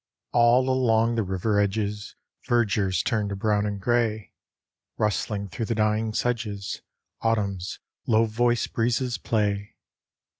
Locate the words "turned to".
3.03-3.35